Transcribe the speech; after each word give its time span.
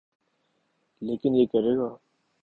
لیکن 1.01 1.35
یہ 1.35 1.45
کرے 1.45 1.77
گا۔ 1.77 1.89